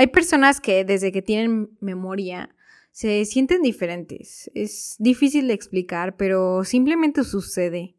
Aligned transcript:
Hay 0.00 0.06
personas 0.06 0.62
que 0.62 0.82
desde 0.86 1.12
que 1.12 1.20
tienen 1.20 1.76
memoria 1.78 2.56
se 2.90 3.22
sienten 3.26 3.60
diferentes. 3.60 4.50
Es 4.54 4.96
difícil 4.98 5.46
de 5.46 5.52
explicar, 5.52 6.16
pero 6.16 6.64
simplemente 6.64 7.22
sucede. 7.22 7.96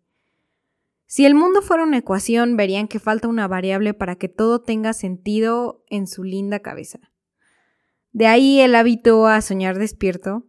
Si 1.06 1.28
el 1.28 1.36
mundo 1.36 1.62
fuera 1.62 1.84
una 1.84 2.00
ecuación, 2.00 2.58
verían 2.58 2.88
que 2.88 2.98
falta 2.98 3.28
una 3.28 3.48
variable 3.48 3.94
para 3.94 4.16
que 4.16 4.30
todo 4.30 4.62
tenga 4.62 4.94
sentido 4.94 5.84
en 5.90 6.08
su 6.08 6.24
linda 6.24 6.62
cabeza. 6.62 6.98
De 8.14 8.26
ahí 8.26 8.62
el 8.62 8.74
hábito 8.74 9.28
a 9.28 9.40
soñar 9.42 9.78
despierto, 9.78 10.48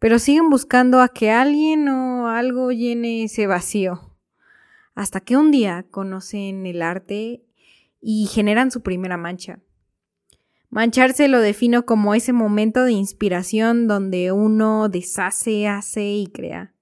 pero 0.00 0.18
siguen 0.18 0.50
buscando 0.50 1.02
a 1.02 1.10
que 1.10 1.30
alguien 1.30 1.88
o 1.88 2.26
algo 2.26 2.72
llene 2.72 3.22
ese 3.22 3.46
vacío. 3.46 4.16
Hasta 4.96 5.20
que 5.20 5.36
un 5.36 5.52
día 5.52 5.86
conocen 5.88 6.66
el 6.66 6.82
arte 6.82 7.44
y 8.00 8.26
generan 8.26 8.72
su 8.72 8.82
primera 8.82 9.16
mancha. 9.16 9.60
Mancharse 10.70 11.26
lo 11.26 11.40
defino 11.40 11.84
como 11.84 12.14
ese 12.14 12.32
momento 12.32 12.84
de 12.84 12.92
inspiración 12.92 13.88
donde 13.88 14.30
uno 14.30 14.88
deshace, 14.88 15.66
hace 15.66 16.12
y 16.12 16.28
crea. 16.28 16.72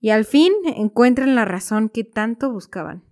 Y 0.00 0.10
al 0.10 0.24
fin 0.24 0.52
encuentran 0.64 1.36
la 1.36 1.44
razón 1.44 1.88
que 1.88 2.02
tanto 2.02 2.50
buscaban. 2.50 3.04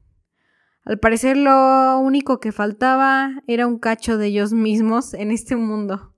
Al 0.85 0.99
parecer 0.99 1.37
lo 1.37 2.01
único 2.01 2.41
que 2.41 2.51
faltaba 2.51 3.43
era 3.47 3.69
un 3.69 3.79
cacho 3.79 4.19
de 4.19 4.27
ellos 4.27 4.53
mismos 4.53 5.15
en 5.15 5.31
este 5.31 5.55
mundo. 5.55 6.15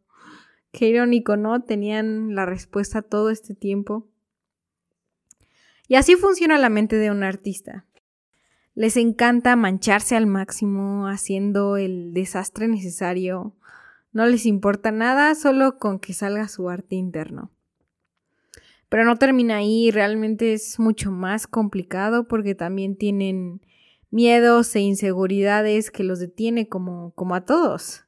Qué 0.71 0.89
irónico, 0.89 1.37
¿no? 1.37 1.63
Tenían 1.63 2.35
la 2.35 2.47
respuesta 2.47 3.03
todo 3.03 3.29
este 3.29 3.55
tiempo. 3.55 4.09
Y 5.89 5.97
así 5.97 6.17
funciona 6.17 6.57
la 6.57 6.71
mente 6.71 6.97
de 6.97 7.11
un 7.11 7.23
artista. 7.23 7.85
Les 8.75 8.97
encanta 8.97 9.55
mancharse 9.55 10.17
al 10.17 10.27
máximo, 10.27 11.07
haciendo 11.07 11.77
el 11.77 12.15
desastre 12.15 12.69
necesario. 12.69 13.55
No 14.13 14.27
les 14.27 14.47
importa 14.47 14.91
nada, 14.91 15.35
solo 15.35 15.79
con 15.79 15.99
que 15.99 16.15
salga 16.15 16.49
su 16.49 16.71
arte 16.71 16.97
interno. 16.97 17.51
Pero 18.89 19.05
no 19.05 19.17
termina 19.17 19.57
ahí, 19.57 19.91
realmente 19.91 20.55
es 20.55 20.79
mucho 20.79 21.11
más 21.11 21.47
complicado 21.47 22.29
porque 22.29 22.55
también 22.55 22.97
tienen 22.97 23.61
miedos 24.11 24.75
e 24.75 24.81
inseguridades 24.81 25.91
que 25.91 26.05
los 26.05 26.19
detiene 26.19 26.69
como, 26.69 27.13
como 27.15 27.35
a 27.35 27.45
todos. 27.45 28.05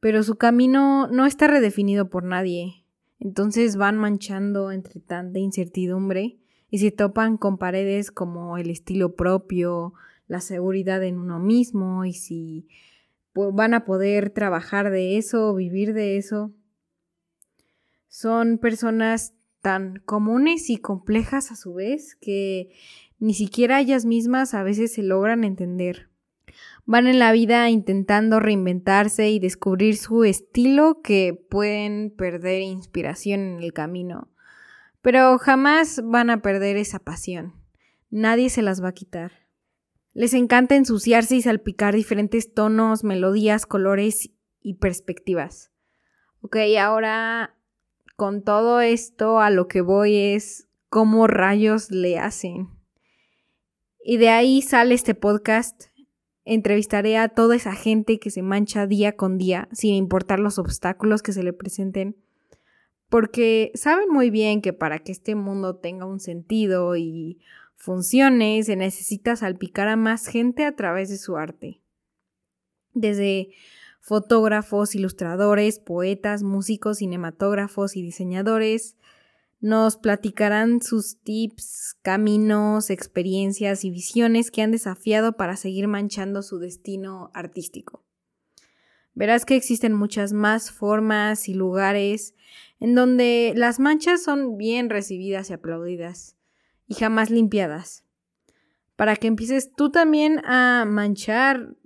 Pero 0.00 0.22
su 0.22 0.36
camino 0.36 1.08
no 1.08 1.26
está 1.26 1.46
redefinido 1.46 2.08
por 2.08 2.24
nadie. 2.24 2.84
Entonces 3.18 3.76
van 3.76 3.96
manchando 3.96 4.70
entre 4.72 5.00
tanta 5.00 5.38
incertidumbre 5.38 6.38
y 6.70 6.78
se 6.78 6.90
topan 6.90 7.36
con 7.36 7.58
paredes 7.58 8.10
como 8.10 8.58
el 8.58 8.70
estilo 8.70 9.14
propio, 9.14 9.94
la 10.26 10.40
seguridad 10.40 11.02
en 11.04 11.18
uno 11.18 11.38
mismo 11.38 12.04
y 12.04 12.12
si 12.12 12.68
van 13.34 13.74
a 13.74 13.84
poder 13.84 14.30
trabajar 14.30 14.90
de 14.90 15.18
eso 15.18 15.54
vivir 15.54 15.92
de 15.92 16.16
eso. 16.16 16.52
Son 18.08 18.58
personas 18.58 19.34
tan 19.60 20.00
comunes 20.04 20.70
y 20.70 20.78
complejas 20.78 21.52
a 21.52 21.56
su 21.56 21.74
vez 21.74 22.16
que 22.16 22.70
ni 23.18 23.34
siquiera 23.34 23.80
ellas 23.80 24.04
mismas 24.04 24.54
a 24.54 24.62
veces 24.62 24.94
se 24.94 25.02
logran 25.02 25.44
entender. 25.44 26.08
Van 26.84 27.06
en 27.06 27.18
la 27.18 27.32
vida 27.32 27.68
intentando 27.68 28.40
reinventarse 28.40 29.28
y 29.30 29.38
descubrir 29.38 29.96
su 29.96 30.24
estilo 30.24 31.00
que 31.02 31.34
pueden 31.34 32.10
perder 32.16 32.62
inspiración 32.62 33.40
en 33.40 33.62
el 33.62 33.72
camino. 33.72 34.28
Pero 35.06 35.38
jamás 35.38 36.00
van 36.02 36.30
a 36.30 36.42
perder 36.42 36.76
esa 36.76 36.98
pasión. 36.98 37.54
Nadie 38.10 38.50
se 38.50 38.60
las 38.60 38.82
va 38.82 38.88
a 38.88 38.92
quitar. 38.92 39.30
Les 40.14 40.34
encanta 40.34 40.74
ensuciarse 40.74 41.36
y 41.36 41.42
salpicar 41.42 41.94
diferentes 41.94 42.52
tonos, 42.54 43.04
melodías, 43.04 43.66
colores 43.66 44.30
y 44.60 44.74
perspectivas. 44.74 45.70
Ok, 46.40 46.56
ahora 46.80 47.54
con 48.16 48.42
todo 48.42 48.80
esto 48.80 49.38
a 49.38 49.50
lo 49.50 49.68
que 49.68 49.80
voy 49.80 50.16
es 50.16 50.66
cómo 50.88 51.28
rayos 51.28 51.92
le 51.92 52.18
hacen. 52.18 52.66
Y 54.02 54.16
de 54.16 54.30
ahí 54.30 54.60
sale 54.60 54.96
este 54.96 55.14
podcast. 55.14 55.84
Entrevistaré 56.44 57.16
a 57.16 57.28
toda 57.28 57.54
esa 57.54 57.76
gente 57.76 58.18
que 58.18 58.30
se 58.30 58.42
mancha 58.42 58.88
día 58.88 59.14
con 59.14 59.38
día, 59.38 59.68
sin 59.70 59.94
importar 59.94 60.40
los 60.40 60.58
obstáculos 60.58 61.22
que 61.22 61.32
se 61.32 61.44
le 61.44 61.52
presenten 61.52 62.25
porque 63.08 63.70
saben 63.74 64.08
muy 64.08 64.30
bien 64.30 64.62
que 64.62 64.72
para 64.72 64.98
que 64.98 65.12
este 65.12 65.34
mundo 65.34 65.76
tenga 65.76 66.06
un 66.06 66.20
sentido 66.20 66.96
y 66.96 67.38
funcione, 67.76 68.62
se 68.62 68.76
necesita 68.76 69.36
salpicar 69.36 69.88
a 69.88 69.96
más 69.96 70.26
gente 70.26 70.64
a 70.64 70.74
través 70.74 71.08
de 71.08 71.18
su 71.18 71.36
arte. 71.36 71.80
Desde 72.94 73.50
fotógrafos, 74.00 74.94
ilustradores, 74.94 75.78
poetas, 75.78 76.42
músicos, 76.42 76.98
cinematógrafos 76.98 77.96
y 77.96 78.02
diseñadores, 78.02 78.96
nos 79.60 79.96
platicarán 79.96 80.80
sus 80.82 81.18
tips, 81.22 81.96
caminos, 82.02 82.90
experiencias 82.90 83.84
y 83.84 83.90
visiones 83.90 84.50
que 84.50 84.62
han 84.62 84.70
desafiado 84.70 85.36
para 85.36 85.56
seguir 85.56 85.88
manchando 85.88 86.42
su 86.42 86.58
destino 86.58 87.30
artístico. 87.34 88.05
Verás 89.16 89.46
que 89.46 89.56
existen 89.56 89.94
muchas 89.94 90.34
más 90.34 90.70
formas 90.70 91.48
y 91.48 91.54
lugares 91.54 92.34
en 92.80 92.94
donde 92.94 93.54
las 93.56 93.80
manchas 93.80 94.22
son 94.22 94.58
bien 94.58 94.90
recibidas 94.90 95.48
y 95.48 95.54
aplaudidas 95.54 96.36
y 96.86 96.96
jamás 96.96 97.30
limpiadas. 97.30 98.04
Para 98.94 99.16
que 99.16 99.26
empieces 99.26 99.72
tú 99.72 99.90
también 99.90 100.44
a 100.44 100.84
manchar 100.86 101.76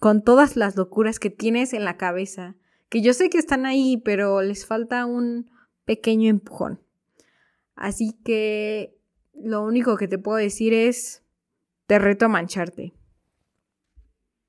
con 0.00 0.24
todas 0.24 0.56
las 0.56 0.74
locuras 0.74 1.20
que 1.20 1.30
tienes 1.30 1.74
en 1.74 1.84
la 1.84 1.96
cabeza, 1.96 2.56
que 2.88 3.02
yo 3.02 3.14
sé 3.14 3.30
que 3.30 3.38
están 3.38 3.66
ahí, 3.66 3.96
pero 4.04 4.42
les 4.42 4.66
falta 4.66 5.06
un 5.06 5.48
pequeño 5.84 6.28
empujón. 6.28 6.80
Así 7.76 8.16
que 8.24 8.98
lo 9.32 9.62
único 9.62 9.96
que 9.96 10.08
te 10.08 10.18
puedo 10.18 10.38
decir 10.38 10.74
es, 10.74 11.22
te 11.86 12.00
reto 12.00 12.24
a 12.24 12.28
mancharte. 12.28 12.94